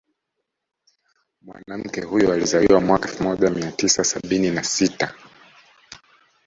[1.41, 5.15] Mwanamke huyo alizaliwa mwaka elfu moja mia tisa sabini na sita